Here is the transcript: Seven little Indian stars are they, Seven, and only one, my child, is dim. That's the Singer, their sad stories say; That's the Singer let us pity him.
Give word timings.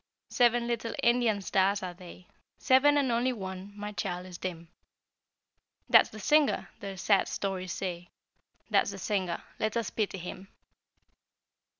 Seven 0.31 0.65
little 0.65 0.95
Indian 1.03 1.43
stars 1.43 1.83
are 1.83 1.93
they, 1.93 2.25
Seven, 2.57 2.97
and 2.97 3.11
only 3.11 3.31
one, 3.31 3.71
my 3.77 3.91
child, 3.91 4.25
is 4.25 4.39
dim. 4.39 4.67
That's 5.87 6.09
the 6.09 6.19
Singer, 6.19 6.69
their 6.79 6.97
sad 6.97 7.27
stories 7.27 7.71
say; 7.71 8.09
That's 8.67 8.89
the 8.89 8.97
Singer 8.97 9.43
let 9.59 9.77
us 9.77 9.91
pity 9.91 10.17
him. 10.17 10.47